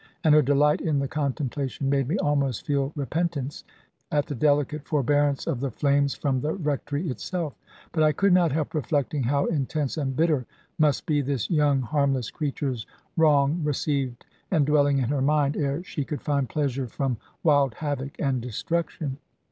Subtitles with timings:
[0.23, 3.63] And her delight in the contemplation made me almost feel repentance
[4.11, 7.53] at the delicate forbearance of the flames from the Rectory itself.
[7.91, 10.47] But I could not help reflecting how intense and bitter
[10.79, 16.03] must be this young harmless creature's wrong received and dwelling in her mind, ere she
[16.03, 19.17] could find pleasure from wild havoc and destruction.